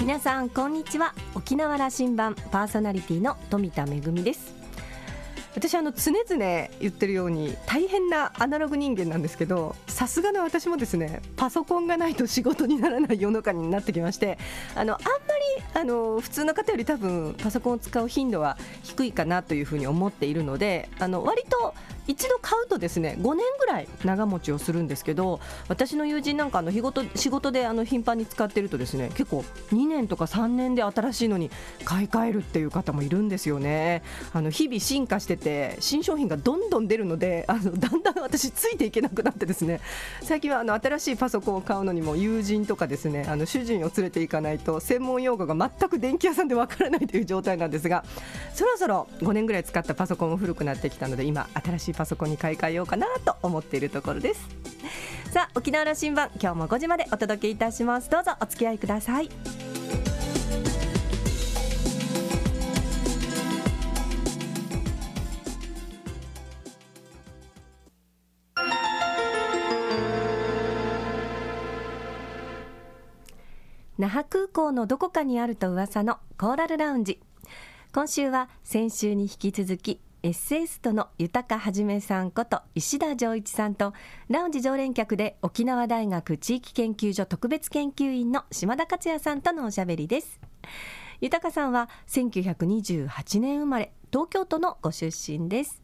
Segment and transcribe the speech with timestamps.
[0.00, 1.14] 皆さんこんにちは。
[1.34, 4.54] 沖縄羅針盤パーソナリティの富田恵です。
[5.54, 14.38] 私あの常々言ってるように大変なアナログ人間なんですけどさすがの私もですねパソコンがないと仕事にならない世の中になってきまして
[14.76, 15.08] あのあんま
[15.74, 21.74] りあの普通の方より多分パソコンを使う頻度は低いかなというふうに思っているのであの割と
[22.10, 31.52] 一度買うとですね5年ぐらい長持ちをするんですけど私の友人なんかあの日ごと仕事であの頻繁に使ってるとですね結構2年とか3年で新しいのに
[31.84, 34.02] 買い替えるっていう方もいるんですよね。
[34.32, 39.80] あの日々進化してて新商品がどんどん出るのであのだんだん私ついていけなくなってですね
[40.22, 48.04] 最近はあの新しいパソコンを買うのにも友人とかですねあの主人を連れて行かないと専門用語が全く電気屋さんでわからないという状態なんですが
[48.52, 54.48] そろそろ5年ぐらい使ったパソコンも古くなってきたので今新しいパソコンに買い替えようかなと思っているところです。
[55.32, 58.08] さあ沖縄羅針盤今日も5時までお届けいたします。
[58.08, 59.28] どうぞお付き合いください。
[73.98, 77.20] 那覇空港のどこかにあると噂のコーラルラウンジ。
[77.92, 83.94] 今週は先週に引き続きエッセイストの豊はじめさんこと石田丈一さんと
[84.28, 90.38] ラウンジ常連客で沖縄大学地域研究所特別研究員の島田克也さんとのおしゃべりです。
[91.22, 95.80] 豊さんは1928年生まれ東京都のご出身です。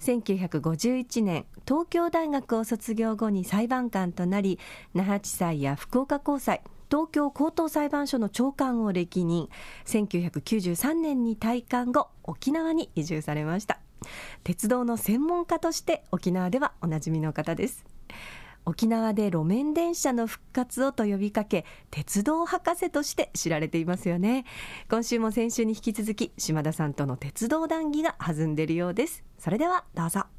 [0.00, 4.60] 1951年東京大学を卒業後に裁判官となり
[4.92, 9.48] 那覇地裁や福岡高裁東京高等裁判所の長官を歴任。
[9.86, 13.80] 1993年に退官後沖縄に移住されました。
[14.42, 17.84] 鉄道の専門家として沖縄ではおなじみの方です。
[18.66, 24.44] 沖縄で路面電車の復活をと呼びかけ鉄道博士として知られていますよね。
[24.90, 29.22] 今週も先週に引き続き島田さんとの鉄道談義が弾んでいるようです。
[29.38, 30.33] それではどうぞ。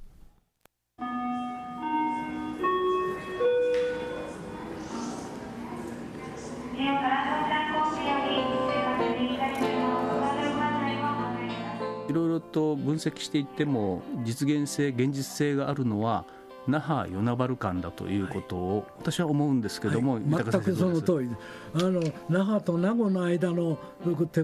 [12.07, 16.25] いろいろと分析していっても実現性現実性があるのは
[16.67, 21.29] 那覇与那原間だということを私は思うんですけども、はい、全くその通り。
[21.75, 23.77] あの那覇と名護の間の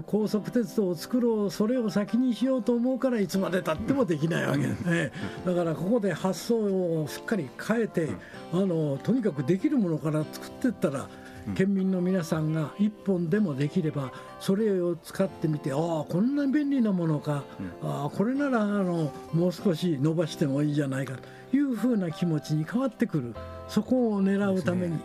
[0.06, 5.12] 高速鉄道を作ろうそれを先にしようと思うからいつまでたってもできないわけですね、
[5.44, 6.56] だからここで発想
[7.02, 8.10] をしっかり変えて、
[8.52, 11.08] あのとにかくできるものから作っていったら
[11.56, 17.44] 県民の皆さんが一本でもできればそれを使ってみてああこんな便利なものか、
[17.82, 21.14] ああこれならあのもう少し伸ばしてもいいじゃないか。
[21.50, 23.34] というふうな気持ちに変わってくる。
[23.68, 24.98] そこを狙うために。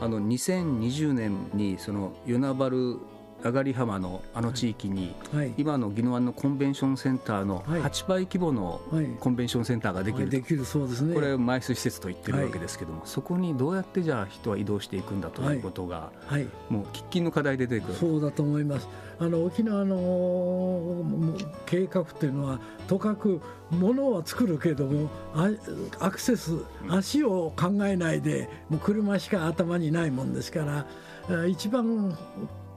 [0.00, 2.70] あの2020年にその与那原
[3.44, 8.80] 上がり浜のあの地域に、はい、今の宜野湾のコンベンションセンターの8倍規模の
[9.20, 11.14] コンベンションセンターができる、はい、できるそうですね。
[11.14, 16.10] これマイス施設と言ってるわけですけども、そこにどうやってじゃあ人は移動していくんだということが、
[16.70, 17.98] もう喫緊の課題で出てくる。
[17.98, 18.88] そうだと思います。
[19.18, 21.34] あの沖縄の
[21.66, 23.40] 計画っていうのはとかく
[23.70, 25.08] ものは作るけれども
[26.00, 30.84] アクセス足を考えないでもう車しか頭にないもんですか
[31.28, 32.16] ら一番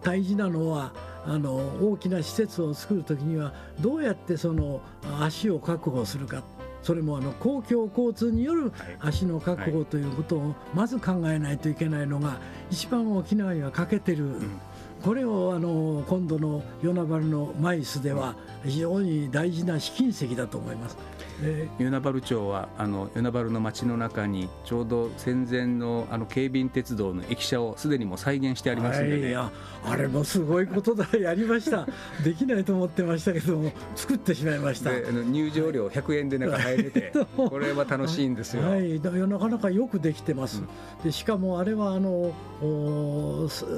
[0.01, 0.93] 大事なのは
[1.25, 4.81] あの大きな施設を作る時にはどうやってその
[5.19, 6.43] 足を確保するか。
[6.83, 12.39] それもあの公共交通による足の確保ということをまず考えないといけないのが
[12.71, 14.29] 一番沖縄には欠けてる、
[15.03, 20.97] これをあの今度の与那原のマイスでは非常に大事な試金石だと思います。
[21.79, 29.51] 与那原町はあの与那原の町の中にちょうど戦前のあの京浜鉄道の駅舎をすでにも再現してありますので、は
[29.85, 31.07] い、あれもすごいことだ。
[31.17, 31.87] やりました。
[32.23, 34.89] できないと思ってましたけども作ってしまいました。
[34.89, 42.33] あの入場料100円で中入れて、 これは楽しいんですよ、はい、なかなかよくできてます、うん、でしかもあれはあの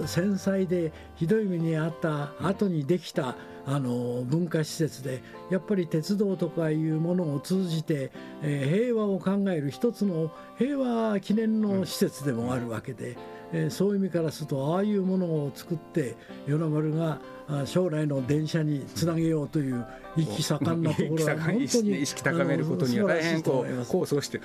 [0.06, 3.36] 繊細でひどい目にあった後にできた、
[3.66, 5.22] あの文化施設で
[5.52, 8.12] やっぱり鉄道とかいうものを通じて、
[8.42, 13.18] えー、平和を考える一つの平和記念の施設でもあるわけで、
[13.52, 16.16] えー、そういう意味からするとああいうものを作って
[16.48, 17.20] 与那原が
[17.66, 19.86] 将来の電車につなげようという
[20.16, 24.40] 意気盛んなところは本当に意識高めることには大変こう構想して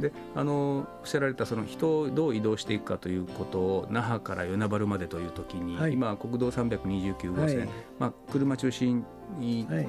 [0.00, 7.68] であのおっしゃられたその人をどう移動していくかということを那覇から与那原までという時に、はい、今国道329号線、はい、
[7.98, 9.04] まあ、車中心
[9.38, 9.88] に、はい。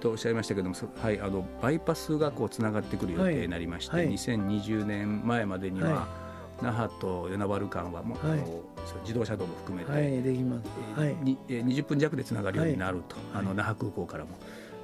[0.00, 6.06] とおっしゃいましたけども、はい、あのバイパスがこうつながってくる予定になりまして、はい、2020年前までには、
[6.62, 8.40] 那覇と与那原間はもう、はい、
[9.02, 14.30] 自動車道も含めて、はい、できます、はい、に20分弱でつながるようになると、あの那覇空港からも。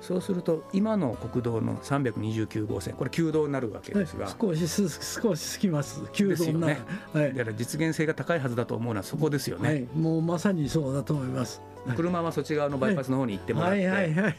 [0.01, 6.03] そうすると今の国道の329号線これ旧道になるわけですが、はい、少し少しつきます。
[6.13, 6.79] 旧道ね、
[7.13, 11.63] はい、だから実現性が高いはずだと思うのはそこですよね、はい、もうまさにそうだと思います。
[11.97, 14.15] 車はそっち側のバイパスの方に行ってもらって、はいはい。
[14.15, 14.35] はい、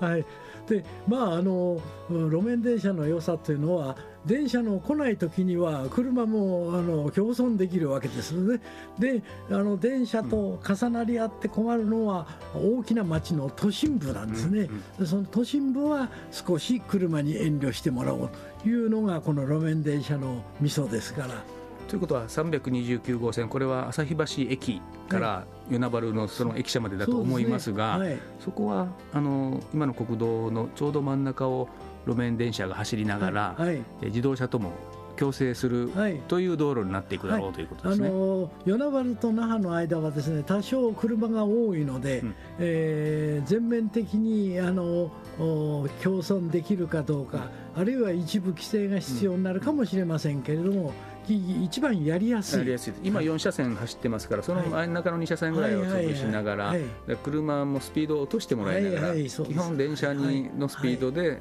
[0.00, 0.24] はい
[0.70, 8.60] でまああの路面電車の良さというのは電車の来ない時には車もあの共存できるわけですね。
[8.98, 14.68] であの電車と重なり合って困るのは大きな町の都心部なんですね。
[15.04, 18.30] その都心部は少し車に遠慮してもらおう
[18.62, 21.59] というのがこの路面電車のミソですから。
[21.90, 28.08] ということは329号線これは旭橋駅から与那原のその駅舎までだと思いますが、そ、ね。
[28.10, 31.68] はい、そこはあの今の国道のちょうど真ん中を
[32.06, 34.70] 路面電車が走りながら、はい、自動車とも
[35.16, 35.90] 共生する
[36.28, 45.88] という道路になっていくだろう、ということですね、あの与那原と那覇の間はですね多少車が多いので、うん、えー、全面的にあの共
[46.22, 50.94] 存できるかどうか、あるいは一部規制が必要になるかもしれませんけれども、
[51.34, 52.78] 一番やりやすい。
[53.02, 56.74] 今4車線走ってますからその真ん中の2車線ぐらいを潰しながら
[57.22, 61.40] 車もスピードを落としてもらいながら基本電車にのスピードで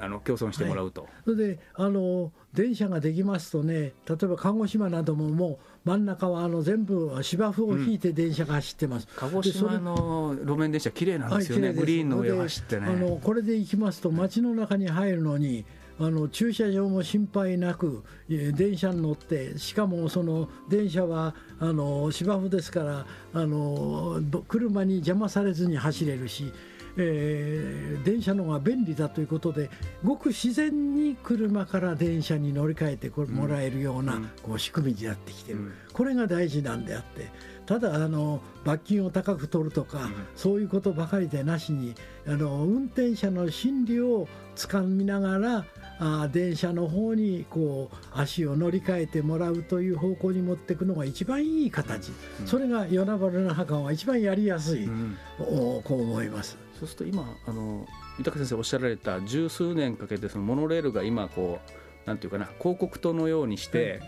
[0.00, 1.06] あの共存してもらうと。
[1.24, 12.86] それであの電車ができますとね例えば鹿児島などももう真ん中はあの全部芝生を引いて電車が走ってます、うん、鹿児島の路面電車綺麗なんですよね、はい、グリーンの上を走ってね。
[12.86, 15.64] あのこれで行きますと街の中に入るのに
[16.00, 26.52] あの駐車場も心配なく電車に乗ってしかもその電車はあの芝生ですからあの車に邪魔されずに走れるし、
[26.98, 29.70] えー、電車の方が便利だということで
[30.04, 37.58] ごく自然に車から電車に乗り換えてもらえるような、こう仕組みになってきてる、これが大事なんであって。
[37.68, 41.94] ただあの罰金を高く取るとか、そういうことばかりでなしに
[42.26, 45.66] あの運転者の心理をつかみながら
[46.00, 52.10] あ電車の方にこう足を乗り換えてもらうという方向に持っていくのが一番いい形、
[52.40, 57.86] うん、それが与那原の墓は一番やりやすい、うん、こう思いますそうすると今あの
[58.18, 64.00] 豊先生おっしゃられた十数年かけてそのモノレールが今こうなんていうかな広告塔のようにして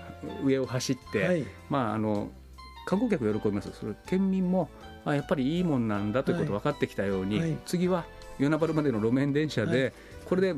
[0.45, 2.31] 上を走って、はい、まああの
[2.87, 3.71] 観光客喜びます。
[3.73, 4.71] それ県民も
[5.05, 7.51] あやっぱりいいもんなんだということ分かってきたように、はい。
[7.51, 8.05] はい、次は
[8.39, 9.93] 与那原までの路面電車で、
[10.25, 10.55] これで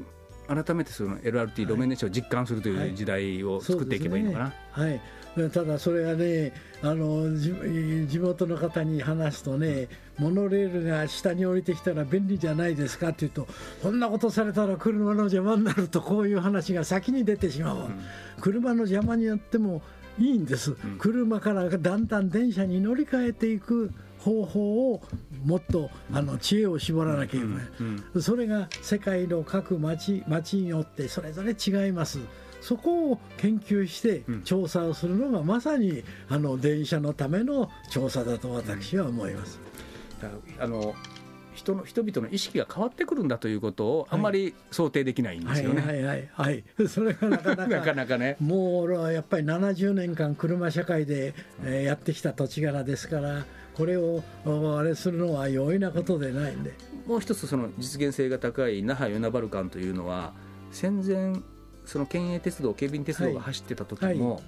[0.55, 4.53] 改めてその LRT 路面電車を実感するという時代を作っていけばいいのかな。
[4.73, 5.01] はい、
[5.37, 6.53] はい、ただそれはね
[6.83, 9.89] あの地元の方に話すとね、
[10.19, 13.49] モノレールが下に降りてきたら便利じゃないですかって言うと
[13.83, 18.01] そんなことされたら車の邪魔になるとこういう話が先に出てしまう、うん、
[18.41, 19.83] 車の邪魔によっても
[20.19, 23.91] いいんです、うん、車からだんだん電車に乗り換えていく
[24.23, 25.03] 方法を
[25.45, 32.21] もっとあの知恵を絞らなきゃいけない、うんうん、それが世界の各町町によってそれぞれ違います。
[32.61, 39.59] そこを研究して調査をするのがまさにあの電車のための調査だと私は思います。
[40.61, 40.95] あの
[41.55, 45.83] 人の人々の意識が変わってくるんだということをあんまり想定できないんですよね。
[45.83, 53.45] はい、はい、はい、はい、それがなかなか なかなかねもうやっぱり70年間車社会で、えー、やってきた土地柄ですから。
[53.75, 56.75] これをあれするのは容易なことでないんで。
[57.07, 60.33] もう一つその実現性が高い那覇与那原間というのは
[60.71, 61.35] 戦前
[61.85, 64.43] その県営鉄道警備鉄道が走ってた時も、はいはい。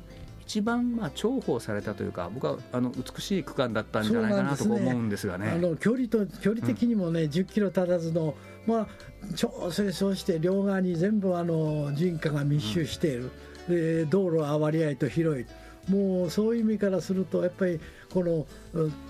[0.47, 5.47] 一番まあ重宝されたというか、僕はあの美しい区間だったんじゃないかなと思うんですがね。
[5.47, 8.35] ねあの距離と距離的にもね、うん、10キロ足らずの、
[8.66, 13.31] まあ、調整そして両側に全部あの人家が密集している、
[13.69, 15.47] うん、で道路は割合と広い。
[15.88, 17.81] もうそういう意味からするとやっぱり
[18.14, 18.47] この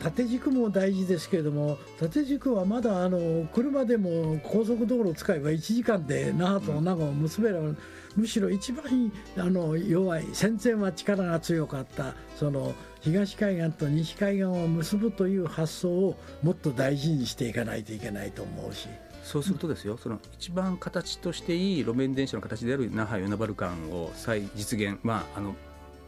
[0.00, 7.74] 縦軸も大事ですけれども縦軸はまだあの車でも高速道路を使えば1時間で那覇と名護を結べれば
[8.16, 18.88] むしろ一番あの弱い戦前は力が強かったその東海岸と西海岸を結ぶという発想をもっと大事にしていかないといけないと思うし。
[19.22, 25.56] そうするとですよ、その一番形としていい路面電車の形である那覇与那原間を再実現、まあ、あの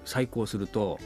[0.05, 0.99] 再興すると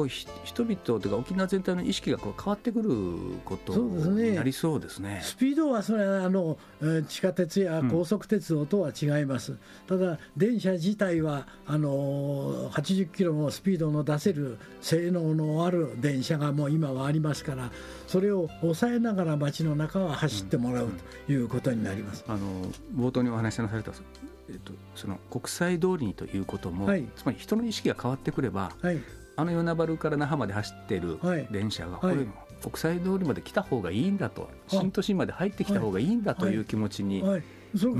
[0.00, 6.56] こう人々というか沖縄全体の意識がこう変わってくることになりそうですね、ね、スピードはそれはあの
[7.06, 17.70] 地下鉄や高速鉄道とは違います、うん、ただ電車自体はあの80キロのスピードの出せる性能のある電車がもう今はありますから
[18.06, 20.90] それを抑えながら街の中は走ってもらう
[21.26, 23.92] ということになります、うんうん、あの冒頭にお話しなされた
[24.48, 29.00] えっと、その国際通りにということも、はい、つまり人の意識が変わってくれば、はい、
[29.40, 31.00] あの与那原から那覇まで走ってい。
[31.00, 31.18] る
[31.50, 32.14] 電車が、これ、
[32.62, 34.48] 国際通りまで来た方がいいんだと。
[34.68, 37.24] 新都心まで入ってきた方がいいんだという気持ちに
[37.76, 37.92] そ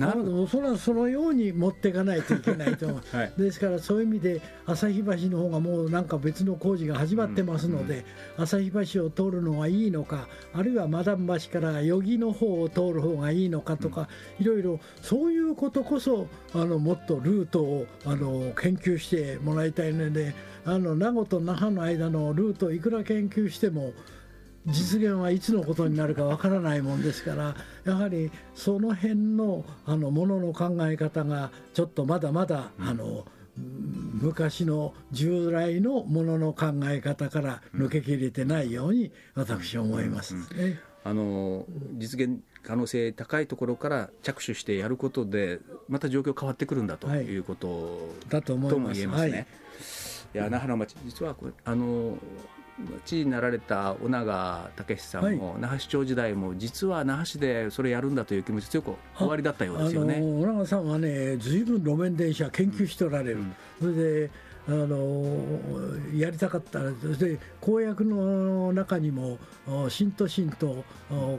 [0.48, 2.34] それはそのように持っていかないと。
[2.34, 8.04] いけないと、はい、ですからそういう意味で旭橋の方がもうなんか別の工事が始まってますので、
[8.36, 14.08] 旭、うん、橋を通るのがいいのかあるいはマダム橋から余木の方を通る方がいいのかとか、
[14.40, 20.34] いろいろそういうことこそあのもっとルートをあの研究してもらいたいので
[20.70, 23.92] あの名護と那覇の間のルートをいくら研究しても
[24.66, 41.66] 実現はいつのことになるかわからないもんですからやはりその辺のあのものの考え方がちょっとまだまだ、あの昔の従来のものの考え方から抜けきれてないように私は思います、ね、あの
[41.98, 45.58] 実現可能性高いところから着手してやることで
[45.88, 47.38] また状況変わってくるんだとい。
[47.38, 49.00] うこと、だと思います。
[49.00, 49.30] いますね。
[49.30, 49.46] はいい
[50.38, 51.34] や那覇の町実は
[51.64, 52.16] あの
[53.04, 60.20] 知事になられた尾長武さんも、はい、那覇市長時代も実は那覇市でそれやるんだという気持ち強く終わりだったようですよね。
[60.22, 64.30] 尾長さんはねずいぶん路面電車研究しておられる、うん、それで
[64.70, 65.24] あの
[66.14, 66.80] やりたかった。
[67.18, 69.38] で公約の中にも
[69.88, 70.84] 新都心と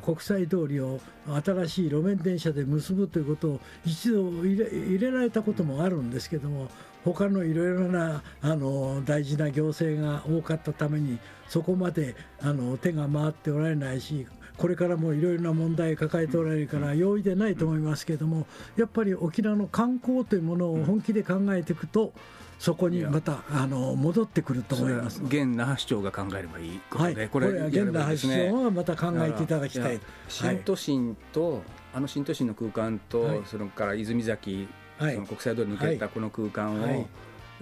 [0.04, 1.00] 国際通りを
[1.44, 6.68] 新しい路面電車で結ぶということを一度入れ入れられたこともあるんですけども
[7.06, 18.46] 他のいろいろなあの大事な行政が多かったためにそこまであの手が回っておられないしこれからもいろいろな問題を抱えておられるから容易でないと思いますけれども
[18.78, 22.14] やっぱり沖縄の観光というものを本気で考えていくと
[22.62, 25.24] そこにまたあの戻ってくると思います。
[25.24, 34.68] 現那覇市長が考えればいいことで、はい、これは現那覇市長はまた考えていただきたい新都心と、あの新都心の空間と、それから泉崎
[35.00, 37.08] その国際通り抜けたこの空間を、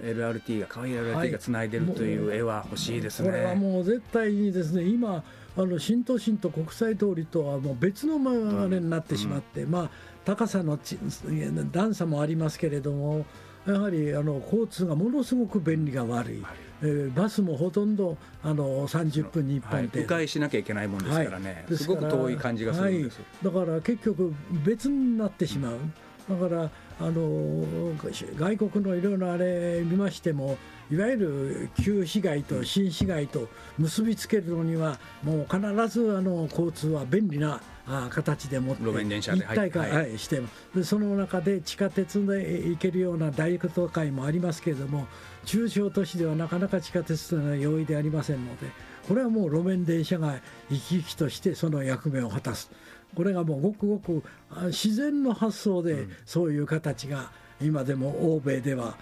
[0.02, 1.70] LRT が可愛い LRT がつない。
[1.70, 5.24] でるという絵は欲しいですね、これはもう絶対にですね今
[5.56, 8.16] あの新都心と国際通りとはもう別の
[8.64, 9.90] あれになってしまって、うん、まあ
[10.26, 10.78] 高さの
[11.72, 13.24] 段差もありますけれども
[13.66, 16.52] やはりあの交通がものすごく便利が悪い、はい、
[16.82, 25.78] えー、バスもほとんどあの30分に1本で、迂回しなきゃいけないもんですからね、はい、すごく遠い感じがするんです、はい、だから結局別になってしまう、
[26.30, 27.94] うん、だからあの
[28.38, 30.58] 外国のいろいろあれ見ましても
[30.90, 33.48] いわゆる旧市街と新市街と
[33.78, 37.60] 結びつけるのにはもう必ずあの交通は便利な
[38.10, 38.82] 形でもって
[39.16, 40.40] 一体化、はい、して
[40.74, 45.06] でその中で地下鉄で行けるような大都会もありますけれども
[45.44, 48.68] 中小都市ではなかなか地下鉄というのは容易でありませんので
[49.08, 52.70] これはもう路面電車が生き生きとしてその役目を果たす。
[53.16, 54.22] これがもうごくごく
[54.66, 58.94] 自然の発想でそういう形が今でも欧米では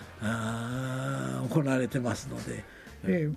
[1.51, 2.65] 行われてますので。
[3.05, 3.37] えー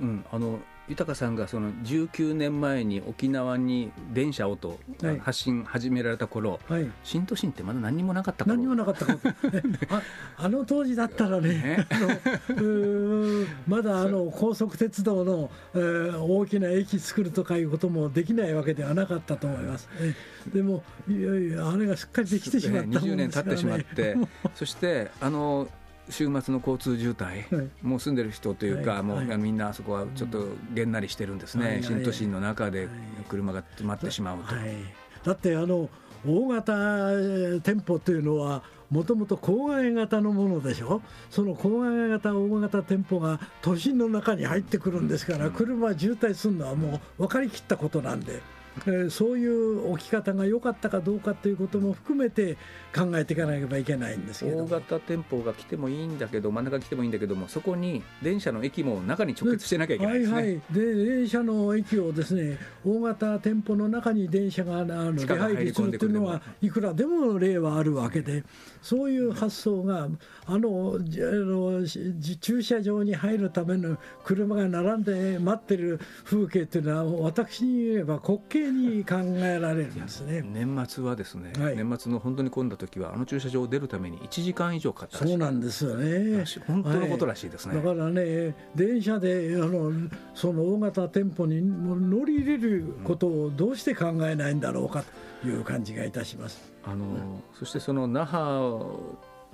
[0.00, 0.58] うん、あの
[0.90, 4.78] 豊さんがその19年前に沖縄に電車をと
[5.20, 9.06] 発信始められた頃、はい、新都心ってまだ何もなかった何もなかった
[9.94, 10.02] あ
[10.36, 11.86] あの当時だったらね、ね。
[13.68, 19.88] まだあの高速鉄道の、えー、大きな駅作るとかいうこともできないわけではなかったと思います。
[20.52, 24.16] でもいやいやあれがすっかりできてしまったもんですから、ね、20年経ってしまって。
[24.56, 25.68] そしてあの
[26.10, 32.88] 週末の交通渋滞、はい、もう住んでる人というか、はい、もう、はい、みんなあそこはちょっとげんなりしてるんですね、新都心の中で
[33.28, 34.54] 車が止まってしまうと。
[35.24, 35.88] だってあの
[36.26, 41.00] 大型店舗というのはもともと郊外型のものでしょ？
[41.30, 48.42] その郊外型大型店舗が都心の中に入ってくるんですから車渋滞するのはもう分かりきったことなんで。
[48.86, 52.56] えー、そういう置き方が良かったかどうかということも含めて
[52.94, 60.34] 考えていかなければいけないんですけど大型店舗が来てもいいんだけど真ん中来てもいいんだけどもそこに電車の駅も中に直結してなきゃいけないですね。
[60.34, 68.44] はいはい、で電車の駅をですね大型店舗の中に電車があの出入りするというのはいくらでも例はあるわけで
[68.82, 70.08] そういう発想が
[70.46, 71.86] あのあの
[72.40, 80.42] 駐車場に入るための車が並んで待ってる風景というのは私に言えば滑稽に考えられるんですね。
[80.42, 86.44] 年末はですね、はい、年末の本当に混んだ時はあの駐車場を出るために1時間以上かかったそうなんですよね。
[86.66, 89.92] 本当のことらしいですね、はい、だからね電車であの
[90.34, 95.02] その大型店舗に乗り入れることをどうして考えないんだろうか
[95.42, 96.72] という感じがいたします。
[96.84, 98.40] あの、うん、そしてその那覇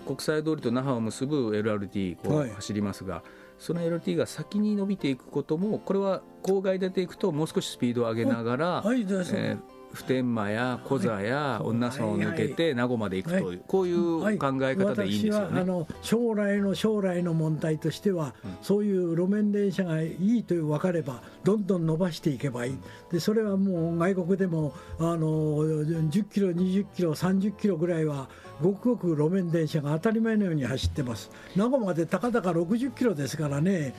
[0.07, 8.87] 国際通りと那覇を結ぶ LRT こう走りますが、はいその LT が先に伸びていくこともこれは郊外出ていくともう少しスピードを上げながら、はい。
[8.87, 9.59] はい、えー、
[9.97, 15.17] 普天間や小座や女村を抜けて名護まで行くという、こういう考え方でい。
[15.17, 15.61] いんですよね。
[15.61, 22.79] あの将来の将来の問題としては、そういう路面電車がいいと分かればどんどん伸ばしていけばいい。
[23.11, 28.29] でそれはもう外国でもあの10キロ20キロ30キロぐらいは
[28.61, 31.31] ごくごく路面電車が当たり前のように走ってます。
[31.57, 33.95] 名護までたかだか60キロですからね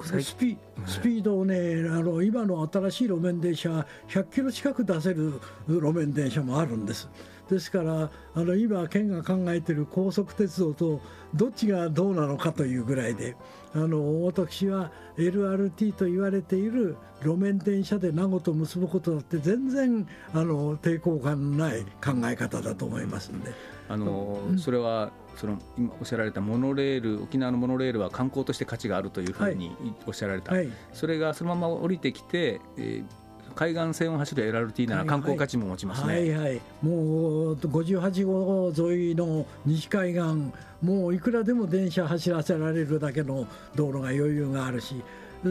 [0.00, 0.56] スピ
[0.86, 7.08] スピードをねあの今の新しい路面電車100キロ近く出せる路面電車もあるんです。
[7.52, 11.00] ですからあの今県が考えている高速鉄道と
[11.34, 13.36] どっちがどうなのかというぐらいで
[13.74, 23.52] あの私は LRT と言われている路面電車で名護と結ぶことだって全然あの抵抗感のない考え方だと思いますんで。
[23.88, 29.72] あの、うん、それはその今おっしゃられたモノレール沖縄のモノレールは観光として価値があるというふうに
[30.06, 33.04] おっしゃられた、はい、それがそのまま降りてきて、えー、
[33.52, 45.02] 海岸線を走る LRT なら観光価値も持ちますね、はいはい、はい、もう58号沿いの西海岸もういくらでも電車走らせられるだけの道路が余裕があるし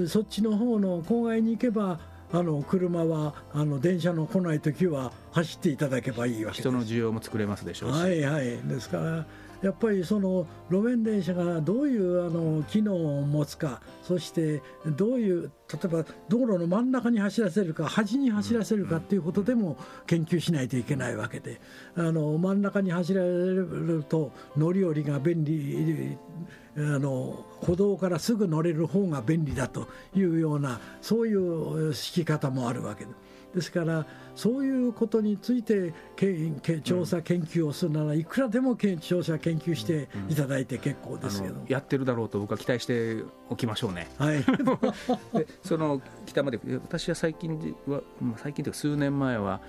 [0.07, 1.99] そっちの方の郊外に行けば
[2.33, 6.69] あの車はあの電車の来ない時は走っていただけばいいわけです。
[6.69, 7.99] 人の需要も作れますでしょうし。
[7.99, 8.21] はい。
[8.21, 9.25] はいですから
[9.61, 21.61] やっぱりその路面電車がどういうあの機能を持つかそしてどういう例えば道路の真ん中に走らせるか端に走らせるかっていうことでも研究しないといけないわけで。
[21.95, 26.17] あの真ん中に走られると乗り降りが便利
[26.75, 33.11] あの歩道からすぐ乗れる方が便利だというようなそういう敷き方もあるわけで。
[33.11, 33.30] す。
[33.53, 34.05] ですから
[34.35, 35.93] そういうことについて
[36.83, 44.07] 調査研究をするならいくらでも調査研究していただいて結構ですけど、やってるだろうと僕は期待しておきましょうね。
[44.17, 44.43] はい、
[45.33, 48.01] でその北まで私は最近は
[48.37, 49.61] 最近というか数年前は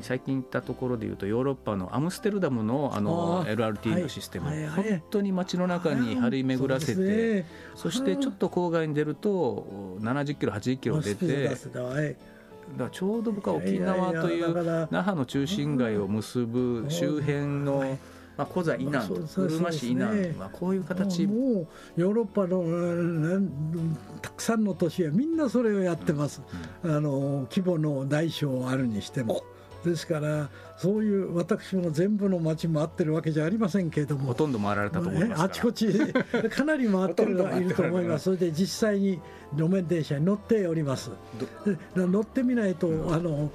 [0.00, 12.16] 最近行ったところでいうとヨーロッパのアムステルダムのあの LRT のシステム、はいはい、本当に街の中に張り巡らせて、そしてちょっと郊外に出ると70キロ80キロ出て。
[12.76, 17.98] だちょうど僕は沖縄という那覇の中心街を結ぶ周辺の、
[18.36, 21.26] まあ、コザ以南、うるま市以南はこういう形。
[21.26, 22.62] もうヨーロッパの
[24.20, 26.42] たくさんの都市はみんなそれをやってます、
[26.82, 29.42] あの規模の大小あるにしても。
[29.90, 35.88] ですからそういう私も全部の町回ってるわけじゃありませんけれどもほとんど回られたと思いますあちこち
[36.50, 38.24] かなり回ってるいると思います。
[38.26, 39.20] それで実際に
[39.54, 41.10] 路面電車に乗っております。
[41.94, 43.50] 乗ってみないと、あの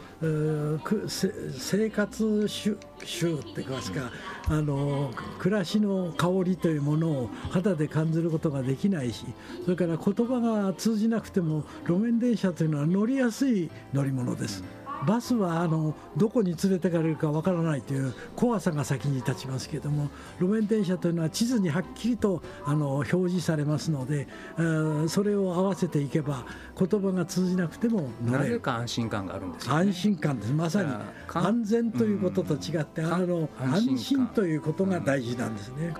[1.07, 4.11] 生活習習って言いますか、
[4.47, 9.25] あの暮らしの香りというものを肌で感じることができないし
[9.63, 14.63] それから言葉が通じなくても路面電車というのは乗りやすい乗り物です。
[15.05, 20.09] バスはあのどこに連れてかれるかわからないという怖さが先に立ちますけれども
[20.39, 26.45] 路面電車というのは地図にはっきりとあの表示されますので、えー、それを合わせていけば
[26.77, 30.53] 言葉が通じなくてもなぜか安心感があるんです、ね、安心感です。
[30.53, 30.93] まさに
[31.33, 35.93] 安全ということと違って、あの安心ということが大事なんですね。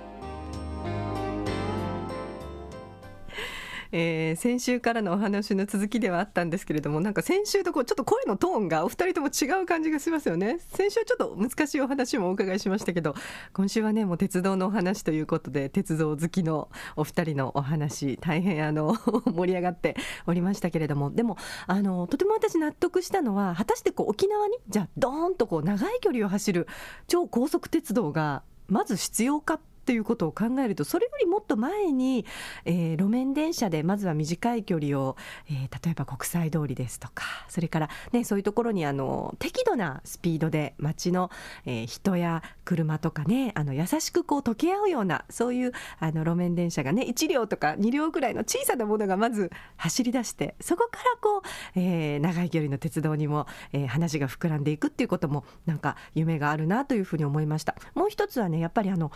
[3.92, 10.58] えー、先週からのお話の続きではあったんですけれどもなんか先週とこうちょっと声のトーンがお二人とも違う感じがしますよね。
[10.58, 13.14] 先週はちょっと難しいお話もお伺いしましたけど
[13.52, 21.10] 今週はねもう鉄道のお話ということで鉄道好きのお二人のお話大変あの 盛り上がっておりましたけれども。
[21.10, 26.66] でもあのとても私納得したのは果たしてこう沖縄にじゃあドーンとこう長い距離を走る
[27.08, 32.24] 超高速鉄道がまず必要かっていうことを考えるとそれよりもっと前に、
[32.64, 35.16] えー、路面電車でまずは短い距離を、
[35.50, 41.30] えー、例えば国際通りですとかそれから、ね、そういうところにあの適度なスピードで街の、
[41.66, 51.42] えー、人や車とかねあの優しくこう溶け合うようなそういうあの路面電車がね1両とか2両ぐらいの小さなものがまず走り出してそこからこう、
[51.78, 57.74] えー、長い距離の鉄道にも、えー、話が膨らんでいくっていうこともなんか夢があるなというふうに思いました。
[57.94, 59.12] もう一つはねやっぱりあの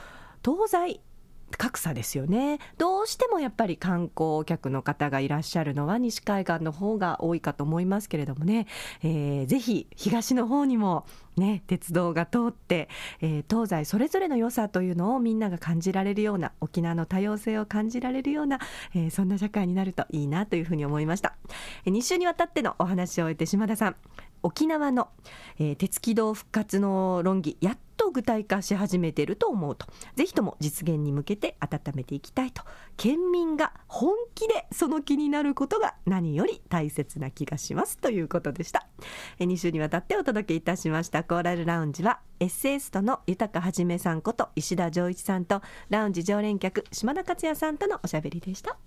[0.46, 1.00] 東西
[1.58, 2.58] 格差ですよね。
[2.78, 8.66] どうしてもやっぱり観光客の方がいらっしゃるのは西海岸の方が多いかと思いますけれどもね、
[9.02, 11.04] えー、ぜひ東の方にも
[11.36, 12.88] ね、鉄道が通って、
[13.20, 18.58] えー、東西それぞれの良さというのをみんなが感じられるような沖縄の多様性を感じられるような、
[18.94, 21.34] えー、そんな社会になるといいなというふうに思いました、
[21.84, 23.96] え、2週にわたってのお話を終えて島田さん
[24.46, 25.08] 沖縄の、
[25.58, 32.62] えー、鉄軌道復活の論議やっと具体化し始めてると思うとぜひとも実現に向けて温めていきたいと
[32.96, 38.86] 県民が本気でその気になることが何より大切な気がしますということでした。
[39.40, 48.78] 2週にわたってお届けいたしましたコーラルラウンジはエッセイストの豊はじめさんこと石田丈一さんとラウンジ常連客島田克也さんとのおしゃべりでした。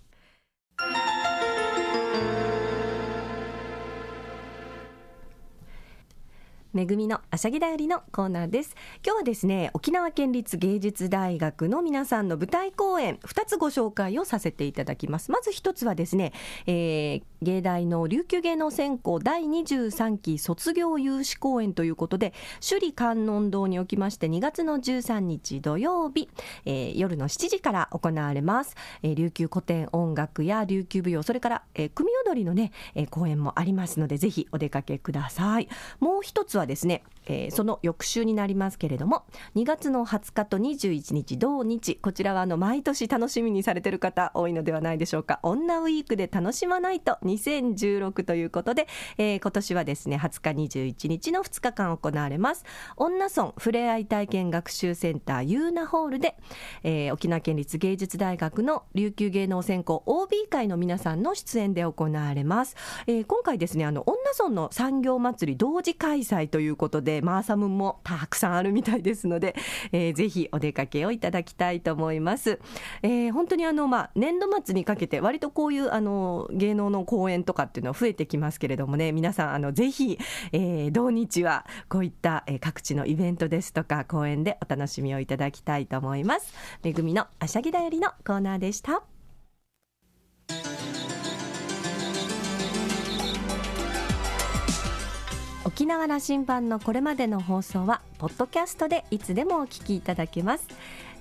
[6.80, 8.74] めぐみのあしゃぎだよりのコーナーです。
[9.06, 15.30] 今日はですね沖縄県立芸術大学の皆さんの舞台公演2つご紹介をさせていただきます。
[15.30, 16.32] まず1つはですね、
[16.68, 22.34] えー、芸大の琉球芸能専攻第23期卒業有志公演ということで
[22.66, 26.30] 首里観音堂におきまして2月の13日土曜日、
[26.64, 35.68] えー、夜の7時から行われます、えー、琉球古典音楽や琉球舞踊それから、えー、組踊りのね、えー、公演もありますのでぜひお出かけください。
[36.00, 45.40] もう一つはですね、えー、その翌週になりますけれども2月の20日と21日同日こちらはあの毎年楽しみにされてる方多いのではないでしょうか。
[45.44, 52.64] 女ウィークで楽しまないと2016ということで、えー、今年はですね20日21日の2日間行われます。
[52.96, 56.38] 女村ふれあい体験学習センターユーナホールで、
[56.84, 62.76] えー、沖縄県立芸術大学の琉球芸能専攻 OB 会の皆さんの出演で行われます、
[63.08, 69.56] えー、今回ですねあの女村の産業祭り同時開催ということでマーサムもたくさんあるみたいですので、
[69.92, 72.60] えー、ぜひお出かけをいただきたいと思います、
[73.02, 80.18] えー、本当にあの、まあ、年度末にかけて割とこういうあの芸能の公演とかっていうのは増えてきますけれどもね皆さんあのぜひ、
[80.52, 86.54] えー、同日はこういった、え、各地のイベントですとか公演でお楽しみをいただきたいと思います。
[86.84, 89.04] めぐみのあしゃぎだよりのコーナーでした。
[95.80, 100.68] 沖縄羅針盤のこれまでの放送はポッドキャストでいつでもお聞きいただけます。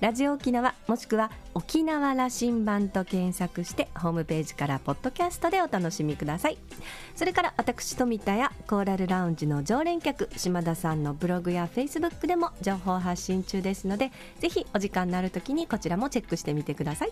[0.01, 6.57] ラジオ沖縄もしくは沖縄羅針盤と検索してホームページからポッドキャストでお楽しみください。
[7.15, 17.11] それから私富田やコーラルラウンジの常連客島田さんのブログやフェイスブックでも情報発信中ですのでぜひお時間のある時にこちらもチェックしてみてください。